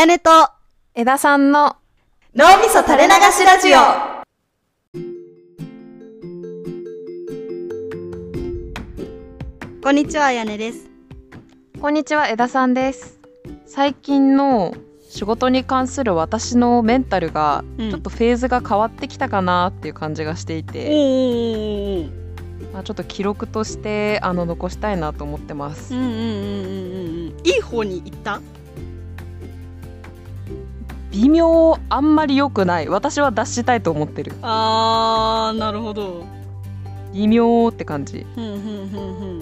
[0.00, 0.30] やねと
[0.94, 1.76] 枝さんの
[2.34, 3.78] 脳みそ垂れ流しラジオ。
[9.82, 10.88] こんにちは、あやねです。
[11.82, 13.20] こんにちは枝さんです。
[13.66, 14.74] 最近の
[15.10, 17.90] 仕事に関する私のメンタルがうん。
[17.90, 22.08] ちょっとフェーズが変わってきたかなっていう感じがしていて、
[22.72, 27.46] まあ、ちょっと記録としてあの残したいなと思ってます、うんうんうんうんうん。
[27.46, 28.40] いい方に行った？
[31.12, 36.24] 微妙あんまり良くない私は脱したいと思ってるあー、なるほど。
[37.12, 39.40] 微妙って感じふんふんふんふん。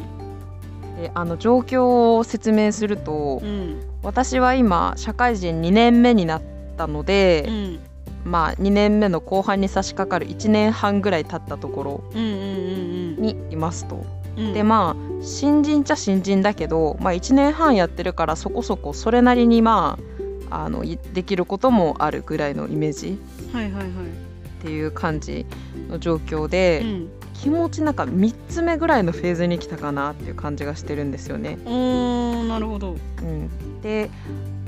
[0.96, 3.80] であの状況を説明するとうん。
[4.02, 6.42] 私は今社会人2年目になっ
[6.76, 7.78] たので、うん。
[8.24, 14.06] まあ2年目の後半に差し掛かる1年半ぐらい経ったところうんうんうんにいますと。
[14.36, 14.54] うん。
[14.54, 20.07] でまあ新人っちゃ新人だけど、まあ、1年半やってるからそこそこそれなりにまあ
[20.50, 23.18] あのいできることもあるぐらいのイメージ
[23.52, 23.84] はいはいはい。
[23.84, 25.46] っていう感じ
[25.88, 27.08] の状況で、うん。
[27.34, 31.56] 気持ちなんか3つ目ぐらいのフェーズに来たかなっていう感じがしてるんですよね。
[31.64, 32.96] おー、なるほど。
[33.22, 34.10] うん、で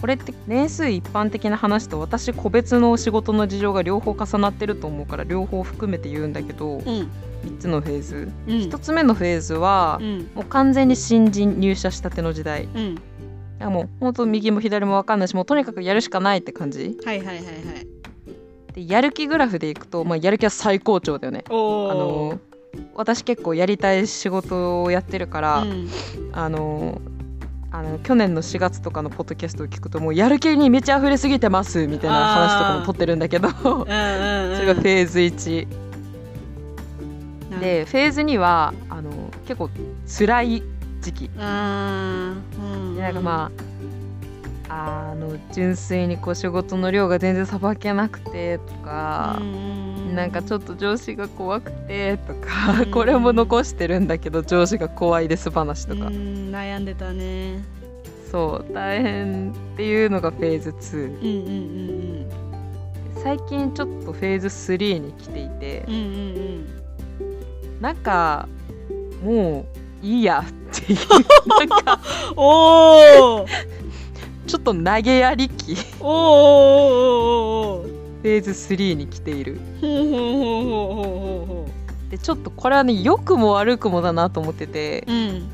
[0.00, 6.83] これって年数一般的な話と私個別の仕事の事情が両方重なってると思うから両方含めて言うんだけどうん。
[6.83, 8.55] 3つのフェーズうん。
[8.55, 10.31] 1つ目のフェーズはうん。
[10.37, 13.03] もう完全に新人入社したての時代うん。
[13.61, 17.86] いやもう本当右も左も分かんないしもうとにかくやるしかないって感じはいはいはいはい。
[18.72, 21.44] でやる気グラフでいくと、まあ、やる気は最高潮だよね。
[21.47, 22.41] あの
[22.94, 25.88] 私結構やりたい仕事をやってるから、うん。
[26.33, 27.03] あの
[27.72, 33.84] あの去年の4月とかのポッドキャストを聞くともうやる気にめちゃ溢れすぎてますみたいな話とかも撮ってるんだけど そ。
[33.84, 35.66] れがフェーズ1
[37.61, 39.11] でフェーズ2はあの
[39.47, 39.70] 結構
[40.19, 40.62] 辛い
[41.01, 41.25] 時期。
[41.27, 43.51] うんでなんかま
[44.69, 49.41] ああの純粋にこう仕事の量が全然さばけなくてとか、
[50.15, 52.91] なんかちょっと上司が怖くてとか、うん。
[52.93, 57.65] これも残してるんだけど上司が怖いです話とか、うん悩んでたね。
[58.31, 61.60] そう大変っていうのがフェーズ2うんうん
[63.15, 65.84] うん最近ちょっとフェーズ3に来ていて。
[65.89, 67.81] うんうんうん。
[67.81, 68.49] なんか
[69.25, 69.65] もう
[70.03, 70.99] いいやっていう
[71.49, 72.00] なんか
[72.31, 73.81] うんおー
[74.47, 75.77] ちょっと投げやりき。
[75.77, 76.09] フおー。
[76.09, 79.60] おーおーおーェーズ3に来ている。
[79.81, 81.69] ほうほうほうほうほうほうほ
[82.10, 85.05] でちょっとこれはね良くも悪くもだなと思ってて。
[85.06, 85.50] ううん。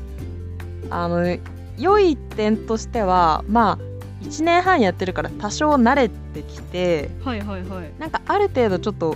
[0.89, 1.37] あの
[1.77, 7.91] 良い点としてはまあ1年半やってるから多少慣れてきてはいはいはい。
[7.99, 9.15] なんかある程度ちょっと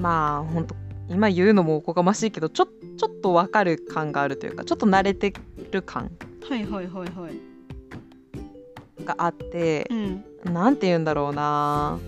[0.00, 0.74] まあほんと
[1.08, 2.66] 今言うのもおこがましいけどちょ
[3.02, 5.32] ちょっと分かる感があるというかちょっと慣れて
[5.72, 6.12] る感
[6.48, 9.04] はいはいはいはい。
[9.04, 10.24] があってうん。
[10.44, 11.98] なんて言うんだろうな。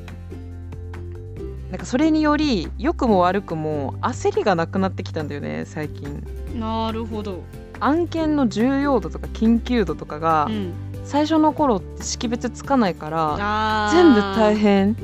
[1.72, 6.22] なんかそれにより良くも悪くも焦りがなくなってきたんだよね最近。
[6.55, 7.43] なるほど。
[7.81, 10.72] 案件の重要度とか緊急度とかがうん。
[11.05, 14.97] 最初の頃って識別つかないから全部大変。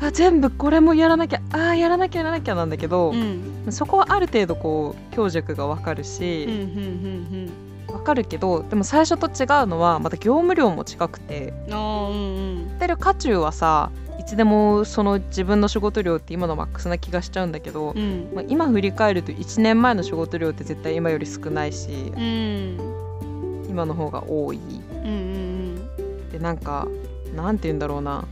[0.00, 7.94] あ全部これもやらなきゃあーやらなきゃやらなきゃなんだけどう、んそこはある程度こう強弱がわかるうんうんしうん。
[7.94, 11.52] わかるけどでも最初と違うのはまた業務量も近くて。
[11.66, 12.68] うんあーうんうん。
[12.68, 18.30] やってる渦中はさいつでもその自分の仕事量って今のマックスな気がしちゃうんだけど、うん。
[18.34, 23.66] まあ、今振り返ると1年前の仕事量って絶対今より少ないしうん。
[23.68, 24.58] 今の方が多い。
[24.58, 24.60] う
[25.06, 26.30] んうん。
[26.30, 26.88] でなんか
[27.34, 28.24] なんて言うんだろうな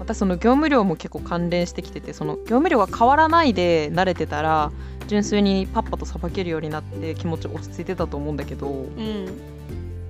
[0.00, 4.72] 私その業務量も結構関連してきててその業務量が変わらないで慣れてたら
[5.06, 9.26] 純粋にパッパとさばけるようになって気持ち落ち着いてたと思うんだけどうん。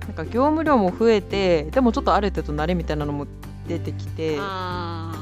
[0.01, 3.27] なんか業務量も増えてでもちょっとある程度慣れみたいなのも
[3.67, 5.13] 出てきてあ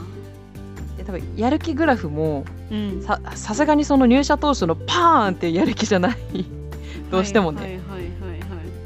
[0.97, 3.03] で多分やる気グラフもーうん。
[3.03, 6.17] ささすがにその入社当初のパーンってやる気じゃない。
[7.11, 7.79] どうしてもね、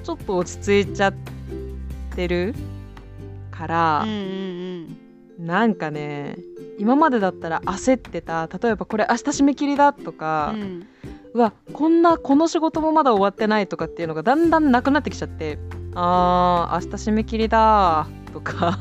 [0.02, 1.14] ちょっと落ち着いちゃっ
[2.16, 2.56] てる
[3.52, 4.98] からうん、うん
[5.40, 6.38] なんかね
[6.78, 10.88] 今までだったら焦ってた例えばこれ明日締め切りだとうか、んうん。
[11.34, 15.58] うわこんなこの仕事もまだ終わってないとかっていうのがだんだんなくなってきちゃって
[15.96, 18.80] あー明日締め切りだとか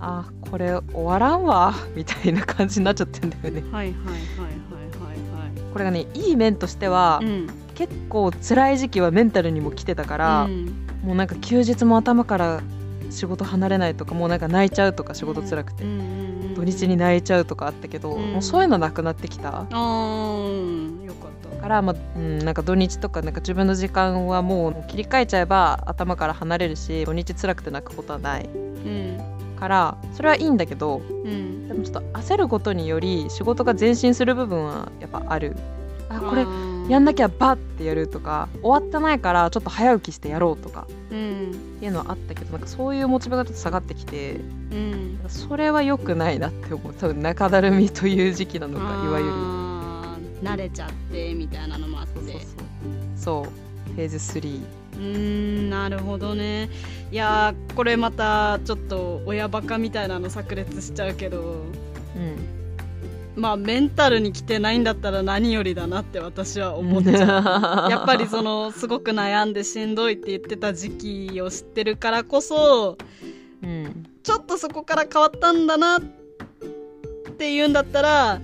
[0.00, 3.62] あこれ終わらんわみたいな感じになっちゃってんだよね。
[3.62, 7.50] はいはいはいはいはいこれがねいい面としては、はいうん。
[7.74, 10.86] 結構辛い時期はメンタルにも来てたから、うん。
[11.02, 12.60] もうなんか休日も頭から
[13.10, 15.84] 仕事離れないとかもうなんか泣いちゃうとか仕事辛くて、
[16.54, 18.32] 土日に泣いちゃうとかあったけど、うん。
[18.32, 19.60] もうそういうのなくなってきた。
[19.60, 21.62] あーよかった。
[21.62, 28.44] から、まあうん、なんか土日とかなんか自分の時間はもう切り替えちゃえば頭から離れるし土日辛くて泣くことはない。
[28.44, 29.20] うん。
[29.58, 31.68] からそれはいいんだけどうん。
[31.68, 35.56] でもちょっと焦ることにより仕事が前進する部分はやっぱある
[36.10, 36.46] あこれ
[36.90, 41.50] やんなきゃバッてやるとか終わってないからちょっと早起きしてやろうとかうん。
[41.76, 44.40] っていうのはあったけどなんかそういうモチベがちょっと下がってきて
[44.72, 45.20] うん。
[45.28, 46.94] それは良くないなって思う。
[46.94, 49.32] 多分中だるみという時期なのかいわゆる。
[50.42, 52.36] 慣れちゃってみたいなのもあって。
[53.16, 54.60] そうフェーズ3
[54.96, 55.00] うー。
[55.66, 56.70] んなるほどね。
[57.12, 61.40] いやーこれまたちょっと親バカみたいなの炸裂しちゃうけど。
[62.16, 62.58] うん
[63.36, 72.98] まあメンタルに来てないんだったら何よりだなって私は思っちゃうやっぱりそのすごく悩んでしんどいって言ってた時期を知ってるからこそ
[73.62, 74.04] うん。
[74.22, 75.66] ちょっとそこから変わったん。
[75.66, 76.00] だなっ
[77.38, 78.40] ていうんだったら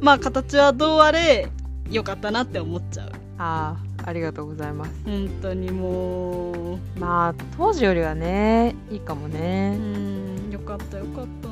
[0.00, 1.48] まあ形はどうあれ
[1.90, 3.12] よかったなって思っちゃう。
[3.38, 4.90] ああありがとうございます。
[5.04, 6.78] 本当にもう。
[6.98, 11.48] まあ当時よりはねいいかもうね、んよかったよかった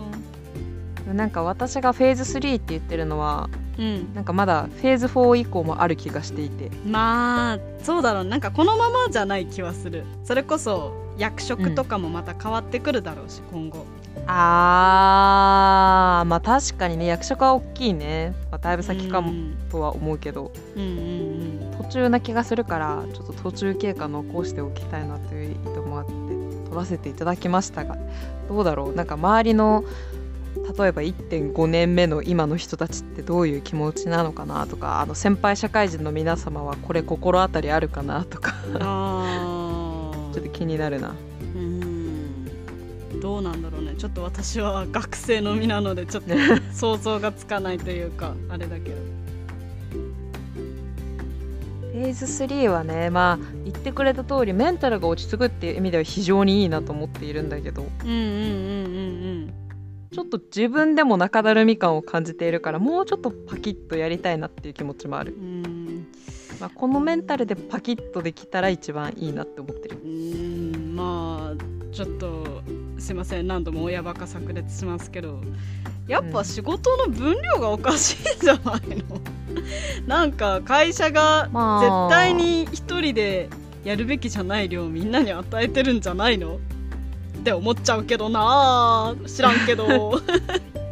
[1.13, 4.15] なんか私がフェーズ3って言ってるのはうん。
[4.15, 6.71] なんかまだフェーズ4以降もある気がしていて。
[6.87, 8.25] まあそうだろう。
[8.25, 10.05] なんかこのままじゃない気はする。
[10.25, 13.85] それこそ役職とかもまた変わってくるだろうし、今後。
[14.27, 19.57] あーまあ確かにね役職は大きいね、まあ、だいぶ先かもうん。
[19.71, 20.53] とは思うけど。
[20.77, 21.75] うんうん。
[21.79, 26.13] 途中な気がするからちょっと途中経過残しておきたいなという意図もあって
[26.71, 27.99] 撮らせていただきましたが
[28.49, 28.95] どうだろう。
[28.95, 29.85] なんか周りの
[30.65, 38.55] 例えば1.5年目の今の人たちってどういう気持ちなのかなとかあの先輩社会人の皆様はこれ心当たりあるかなとか。
[40.35, 41.15] ちょっと気になるな。
[41.55, 43.21] ーうん。
[43.21, 43.95] どうなんだろうね。
[43.97, 46.35] ちょっと私は学生の身なのでちょっと
[46.75, 48.97] 想像がつかないというかあれだけど。
[51.93, 57.87] フェーズ3はねまあ言ってくれた通りメンタルが落ち着くっていう意味では非常にいいなと思っているんだけど。
[58.05, 59.64] うんうんうんうん
[60.15, 65.43] ちょっと自分でも中だるみ感を感じているからもうちょっとパキッとやりたいなっていう気持ちもある、うん。
[65.43, 66.07] うん
[66.61, 69.99] まあ、このメンタルでパキッとできたら一番いいなって思ってる。
[70.05, 70.95] うん。
[70.95, 72.63] まあちょっと
[72.99, 73.47] すいません。
[73.49, 75.41] 何度も親バカ炸裂しますけど
[76.07, 79.21] やっぱ仕事の分量がおかしいんじゃないの？
[80.07, 83.49] なんか会社がま絶あ対に一人で
[83.85, 86.61] やるべきじゃない量みんなに与えてるんじゃないの？
[87.45, 89.15] って思っちゃうけどな。
[89.27, 90.19] 知らんけど。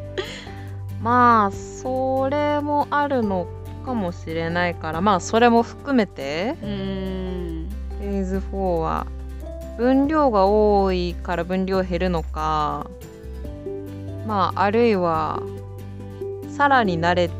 [1.00, 3.46] まあそれもあるの
[3.86, 5.00] かもしれないから。
[5.00, 6.56] まあそれも含めて。
[6.62, 7.68] うん。
[7.98, 9.06] フェーズ4は
[9.78, 12.86] 分量が多いから分量減るのか。
[14.26, 15.40] まああるいは
[16.50, 17.30] さらに慣れ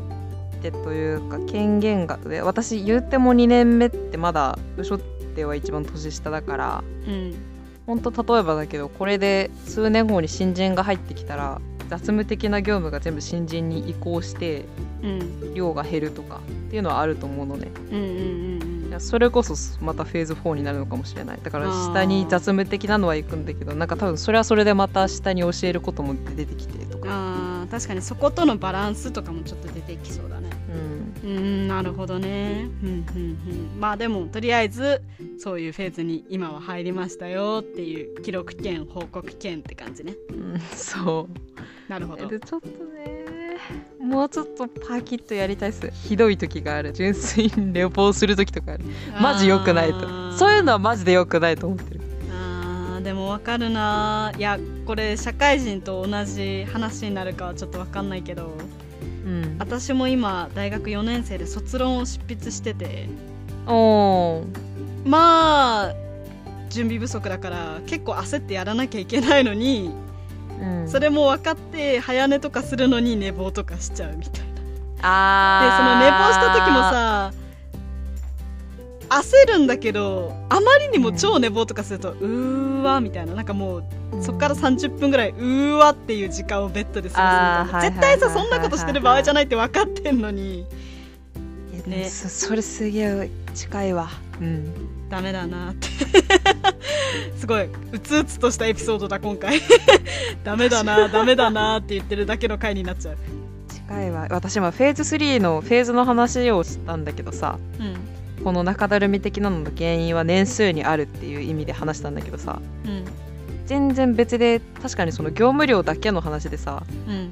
[0.63, 2.41] てというか権限が上。
[2.41, 4.99] 私言うても2年目ってまだ部署
[5.35, 6.83] では一番年下だから。
[7.07, 7.52] うん
[7.85, 14.65] ほんと例えばだけどこれで数年後に新人が入ってきたら雑務的な業務が全部新人に移行して
[15.03, 15.53] うん。
[15.53, 16.37] 量が減るとか
[16.67, 17.67] っていうのはあると思うのね。
[17.91, 21.39] うんうんうんそれこそまたフェーズ4になるのかもしれない。
[21.41, 27.07] だから下に雑務的なのは行くんだけどなんか多分それはそれでまた下に教えることも出てきてとか。
[27.09, 30.42] あー確かにそことのバランスとかもちょっと出てきそうだね
[31.23, 32.69] うんうんなるほどね。
[32.83, 33.79] うんうんうん。
[33.79, 35.01] まあでもとりあえず
[35.39, 40.15] そういうフェーズに今は入りましたよっていう記録兼報告兼って感じね。
[40.29, 41.89] うんそう。
[41.89, 42.73] なるほどでちょっとね
[43.99, 45.89] もうちょっとパキッとやりたいっす。
[45.91, 46.91] ひどい時がある。
[46.91, 48.83] 純粋にレポをする時とかある。
[49.21, 50.33] マジ良くないと。
[50.33, 52.01] そういうのはマジで良くないと思ってる。
[52.31, 58.47] あーでもわかるないやこれ社会人と同じ話になるかはちょっとわかんないけど。
[58.47, 58.72] うん
[59.63, 63.07] 私も今大学4年生で卒論を執筆してて。
[65.05, 65.93] まあ
[66.69, 69.91] 準備不足だから結構焦ってやらなきゃいけないのに、
[70.59, 70.89] うん。
[70.89, 74.53] それも分かって早寝とかするのに寝坊とかしちゃうみたいな。
[74.53, 74.53] で
[74.99, 77.31] そあの寝坊した時もさ
[79.21, 83.33] 焦るんだけどあまりにも超寝坊とかすると、うーわみたいな。
[83.35, 83.83] なんかもう
[84.21, 90.65] そっから30分ぐらいうーわっていう時間をベッドで過ごす絶対さそんなことしてる場合じゃないって分かってんのに。
[91.87, 94.09] ねねそそれすげえ近いわ。
[94.41, 95.09] うん。
[95.09, 95.87] ダメだなって。
[97.37, 99.61] すごいうつうつとしたエピソードだ今回。
[100.43, 103.17] ダメだなダメだなって言ってるだけの回になっちゃう。
[103.69, 104.27] 近いわ。
[104.29, 107.59] 私今フェーズ3のフェーズの話をしたんだけどさ。
[107.79, 112.61] うんこの中だるみ的なのの原因は年数にあるっていう意味で話したんだけどさ。
[112.85, 113.05] うん
[113.65, 117.29] 全然別で確かにその業務量だけの話でさうん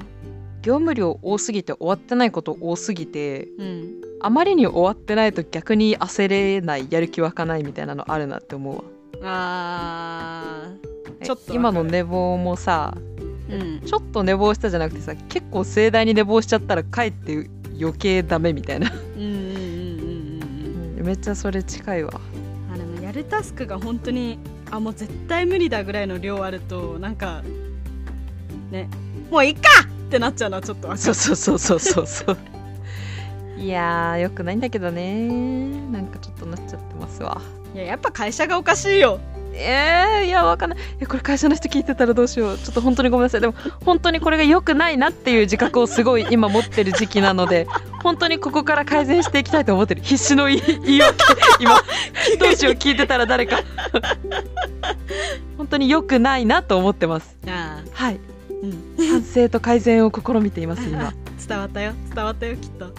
[0.62, 8.82] 業務量多すぎて終わってないこと多すぎてうんあまりに終わってないと逆に焦れないやる気湧かないみたいなのあるなって思うわ。
[9.24, 10.70] あ
[11.20, 12.96] えちょっと今の寝坊もさ
[13.50, 13.80] うん。
[13.84, 17.46] ちょっと寝坊したじゃなくてさ結構盛大に寝坊しちゃったらかえって
[17.78, 19.31] 余計ダメみたいな、うん
[21.02, 22.20] めっちゃそれ近いわ。
[22.72, 24.38] あでもやるタスクが本当に
[24.70, 27.42] あもう絶対無理だぐらいの量あるとなんか
[28.70, 28.88] ね
[29.30, 32.38] もういいかってなっちゃうのはちょっとそうそうそうそうそうそう。
[33.58, 35.28] いやーよくないんだけどね。
[35.90, 37.40] なんかちょっとなっちゃってますわ。
[37.74, 39.20] いややっぱ会社がおかしいよ
[39.54, 40.78] えー、いやわかんない。
[41.00, 42.58] えこれ会社の人聞いてたらどうしよう。
[42.58, 43.40] ちょっと本当にごめんなさい。
[43.40, 43.54] でも
[43.84, 47.66] 本当にこれが良くないなっていう自覚をすごい今持ってる時期なので
[48.02, 50.02] 本当にここから改善していきたいと思ってる。
[50.02, 51.16] 必死の言い言い訳
[51.60, 51.76] 今
[52.40, 53.60] どうしよう聞いてたら誰か。
[55.56, 57.36] 本当に良くないなと思ってます。
[57.46, 58.14] あはい。
[58.14, 58.18] あ
[58.98, 59.06] うん。
[59.06, 61.12] 反省と改善を試みています今。
[61.46, 61.92] 伝わったよ。
[62.14, 62.90] 伝わったよきっと。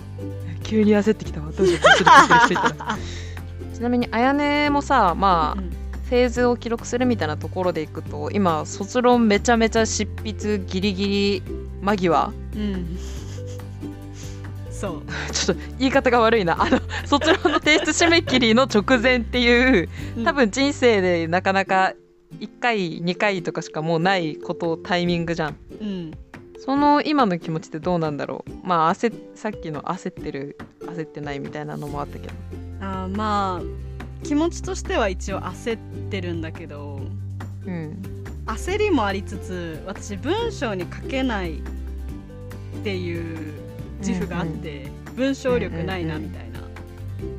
[0.64, 1.52] 急に焦ってきたわ。
[1.52, 3.76] どうしよう。
[3.76, 11.44] ち なみにあやねもさまあ、うんフェーズを記録するみたいなところでいくと今卒論めちゃめちゃ執筆ギリギリ
[11.82, 12.32] 間際。
[12.56, 12.98] うん。
[14.70, 15.02] そう。
[15.32, 16.62] ちょっと言い方が悪いな。
[16.62, 20.24] あの卒論の提出締め切りの直前っていううん。
[20.24, 21.94] 多分人生でなかなか
[22.40, 25.56] 1回2回とかしかもうないことタイミングじゃん。
[25.82, 26.12] うん。
[26.60, 28.68] その今の気持ちってどうなんだろう。
[28.68, 32.34] まあ焦さっきの焦ってる焦ってないみたいなのもあったけど。
[32.82, 33.93] あーまあ
[34.24, 37.00] 気持ちとしては一応焦ってるんだけど
[37.66, 38.02] うん
[38.46, 41.62] 焦りもありつつ私文章に書けないっ
[42.84, 43.54] ていう
[44.00, 46.64] 自負があって、文章力ないなみたいなう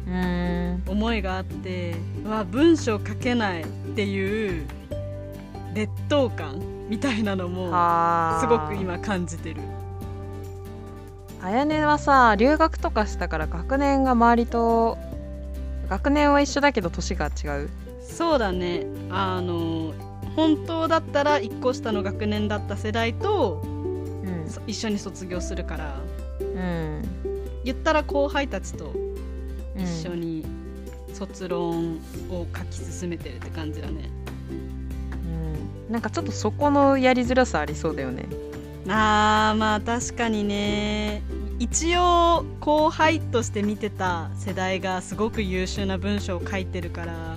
[0.08, 4.66] ーん思いがあってうわ文章書けないっていう
[5.74, 8.40] 劣等感みたいなのもはあ。
[8.40, 9.60] すごく今感じてる。
[11.42, 14.96] あやねはさ留学とかしたから学年が周りと
[15.94, 17.70] 学年は一緒だけど年が違う？
[18.02, 18.84] そうだね。
[19.10, 19.94] あの
[20.34, 24.50] 本当だったら1個下の学年だった世代とうん。
[24.50, 26.00] そ一緒に卒業するから。
[26.40, 27.02] うん。
[27.62, 28.92] 言ったら後輩たちと
[29.76, 29.82] うん。
[29.82, 30.44] 一緒に
[31.12, 31.98] 卒論
[32.28, 34.10] を書き進めてるって感じだね。
[35.88, 35.92] うん。
[35.92, 38.26] なんかちょっとそこのやりづらさありそうだよね。
[38.88, 41.22] あーまあ確かにね
[41.58, 47.36] 一応後輩として見てた世代がすごく優秀な文章を書いてるから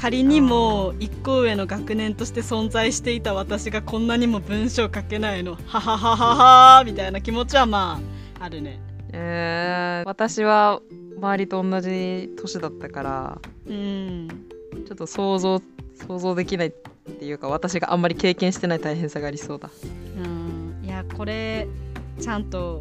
[0.00, 5.58] 仮にも一個上の学年として存在していた私がこんなにも文章書けないの。
[5.66, 8.00] はははははみたいな気持ちはま
[8.40, 8.80] ああるね。
[9.12, 10.80] えー、私は
[11.18, 14.28] 周りと同じ年だったからうん。
[14.86, 15.60] ちょっと想像
[16.06, 19.68] 想像できないっていうか私があんまり経験してない大変さがありそうだ。
[20.16, 20.82] うん。
[20.82, 21.68] いやこれ
[22.18, 22.80] ちゃんと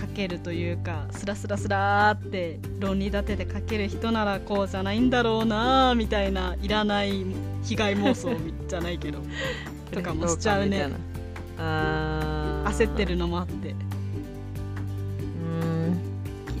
[0.00, 7.24] 書けるというかスラスラスラーって論理立てて書ける人ならこうじゃないんだろうなみたいないらない
[7.62, 8.30] 被害妄想
[8.68, 9.18] じゃないけど
[9.92, 10.88] とかもしちゃうね。
[11.58, 13.70] あー焦ってるのもあって。
[13.70, 13.74] う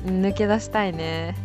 [0.06, 0.22] ーん。
[0.22, 1.36] 抜け出したいね。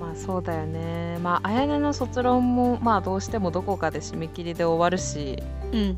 [0.00, 1.18] まあそうだよね。
[1.22, 5.40] まああやねの卒論もまあどうしてもどこかで締め切りで終わるし
[5.72, 5.96] うん。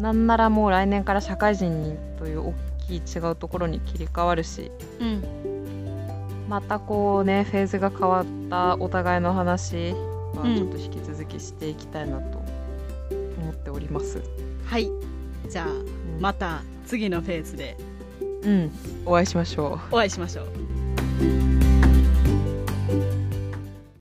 [0.00, 2.54] なんならもう来年から社会人にという大
[2.86, 5.22] きい違うところに切り替わるしうん。
[6.48, 9.92] またこうねフェーズが変わったお互いの話
[10.34, 10.56] はうん。
[10.56, 12.38] ちょっと引き続きしていきたいなと
[13.38, 14.22] 思っております、
[14.66, 14.90] はい。
[15.48, 16.20] じゃあうん。
[16.20, 17.76] また次のフェーズで
[18.42, 18.70] うん。
[19.04, 19.94] お会いしましょう。
[19.94, 21.65] お会いしましょう